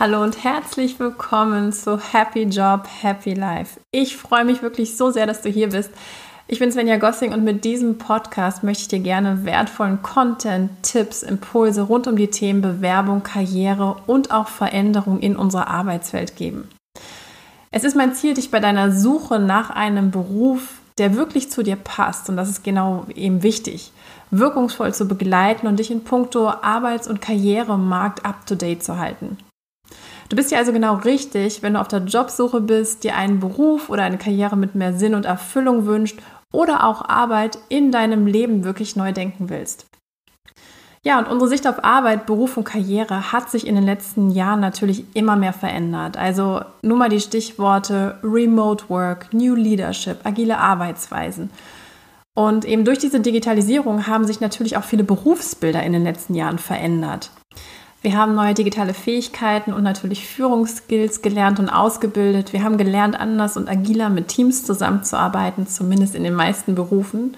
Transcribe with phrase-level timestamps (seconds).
[0.00, 3.80] Hallo und herzlich willkommen zu Happy Job, Happy Life.
[3.90, 5.90] Ich freue mich wirklich so sehr, dass du hier bist.
[6.46, 11.24] Ich bin Svenja Gossing und mit diesem Podcast möchte ich dir gerne wertvollen Content, Tipps,
[11.24, 16.68] Impulse rund um die Themen Bewerbung, Karriere und auch Veränderung in unserer Arbeitswelt geben.
[17.72, 21.74] Es ist mein Ziel, dich bei deiner Suche nach einem Beruf, der wirklich zu dir
[21.74, 23.90] passt, und das ist genau eben wichtig,
[24.30, 29.38] wirkungsvoll zu begleiten und dich in puncto Arbeits- und Karrieremarkt up-to-date zu halten.
[30.28, 33.88] Du bist ja also genau richtig, wenn du auf der Jobsuche bist, dir einen Beruf
[33.88, 36.18] oder eine Karriere mit mehr Sinn und Erfüllung wünscht
[36.52, 39.86] oder auch Arbeit in deinem Leben wirklich neu denken willst.
[41.02, 44.60] Ja, und unsere Sicht auf Arbeit, Beruf und Karriere hat sich in den letzten Jahren
[44.60, 46.18] natürlich immer mehr verändert.
[46.18, 51.50] Also nur mal die Stichworte Remote Work, New Leadership, agile Arbeitsweisen.
[52.34, 56.58] Und eben durch diese Digitalisierung haben sich natürlich auch viele Berufsbilder in den letzten Jahren
[56.58, 57.30] verändert.
[58.00, 62.52] Wir haben neue digitale Fähigkeiten und natürlich Führungsskills gelernt und ausgebildet.
[62.52, 67.36] Wir haben gelernt, anders und agiler mit Teams zusammenzuarbeiten, zumindest in den meisten Berufen.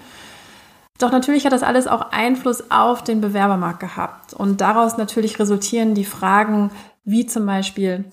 [0.99, 4.35] Doch natürlich hat das alles auch Einfluss auf den Bewerbermarkt gehabt.
[4.35, 6.71] Und daraus natürlich resultieren die Fragen
[7.05, 8.05] wie zum Beispiel,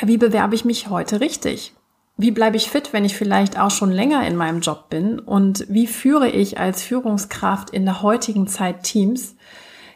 [0.00, 1.72] ja, wie bewerbe ich mich heute richtig?
[2.16, 5.20] Wie bleibe ich fit, wenn ich vielleicht auch schon länger in meinem Job bin?
[5.20, 9.36] Und wie führe ich als Führungskraft in der heutigen Zeit Teams?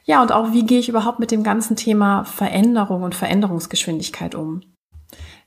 [0.05, 4.61] Ja, und auch, wie gehe ich überhaupt mit dem ganzen Thema Veränderung und Veränderungsgeschwindigkeit um?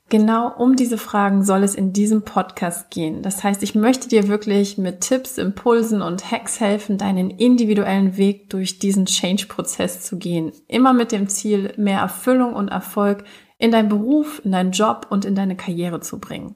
[0.09, 3.21] Genau um diese Fragen soll es in diesem Podcast gehen.
[3.21, 8.49] Das heißt, ich möchte dir wirklich mit Tipps, Impulsen und Hacks helfen, deinen individuellen Weg
[8.49, 10.53] durch diesen Change-Prozess zu gehen.
[10.69, 13.25] Immer mit dem Ziel, mehr Erfüllung und Erfolg
[13.57, 16.55] in deinen Beruf, in deinen Job und in deine Karriere zu bringen.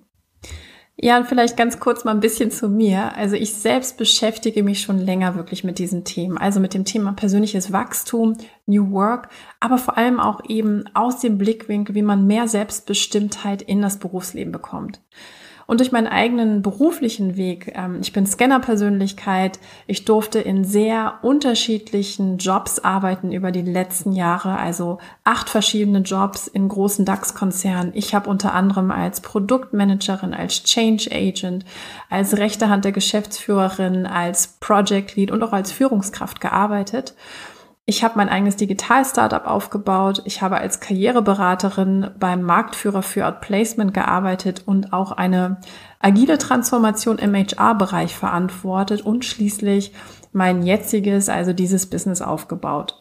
[1.04, 3.18] Ja, und vielleicht ganz kurz mal ein bisschen zu mir.
[3.18, 7.14] Also ich selbst beschäftige mich schon länger wirklich mit diesen Themen, also mit dem Thema
[7.14, 9.30] persönliches Wachstum, New Work,
[9.60, 14.52] aber vor allem auch eben aus dem Blickwinkel, wie man mehr Selbstbestimmtheit in das Berufsleben
[14.52, 15.02] bekommt.
[15.72, 22.40] Und durch meinen eigenen beruflichen Weg, ähm, ich bin Scanner-Persönlichkeit, ich durfte in sehr unterschiedlichen
[22.40, 27.94] Jobs arbeiten über die letzten Jahre, also acht verschiedene Jobs in großen DAX-Konzernen.
[27.96, 31.64] Ich habe unter anderem als Produktmanagerin, als Change Agent,
[32.10, 37.16] als rechte Hand der Geschäftsführerin, als Project Lead und auch als Führungskraft gearbeitet.
[37.86, 40.22] Ich habe mein eigenes Digital-Startup aufgebaut.
[40.26, 45.58] Ich habe als Karriereberaterin beim Marktführer für Outplacement gearbeitet und auch eine
[46.00, 49.94] agile Transformation im HR-Bereich verantwortet und schließlich
[50.32, 53.01] mein jetziges, also dieses Business aufgebaut.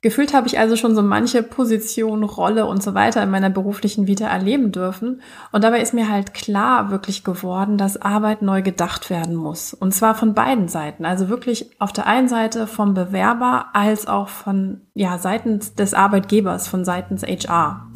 [0.00, 4.06] Gefühlt habe ich also schon so manche Position, Rolle und so weiter in meiner beruflichen
[4.06, 5.22] Vita erleben dürfen.
[5.50, 9.74] Und dabei ist mir halt klar wirklich geworden, dass Arbeit neu gedacht werden muss.
[9.74, 11.04] Und zwar von beiden Seiten.
[11.04, 16.68] Also wirklich auf der einen Seite vom Bewerber als auch von, ja, seitens des Arbeitgebers,
[16.68, 17.88] von seitens HR.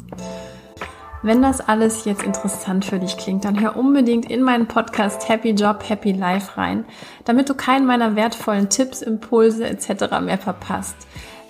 [1.21, 5.51] Wenn das alles jetzt interessant für dich klingt, dann hör unbedingt in meinen Podcast Happy
[5.51, 6.83] Job, Happy Life rein,
[7.23, 10.19] damit du keinen meiner wertvollen Tipps, Impulse etc.
[10.21, 10.97] mehr verpasst.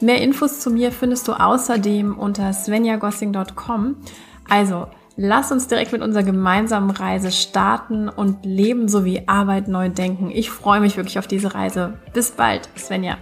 [0.01, 3.95] Mehr Infos zu mir findest du außerdem unter svenjagossing.com.
[4.49, 10.29] Also, lass uns direkt mit unserer gemeinsamen Reise starten und Leben sowie Arbeit neu denken.
[10.31, 11.99] Ich freue mich wirklich auf diese Reise.
[12.13, 13.17] Bis bald, Svenja.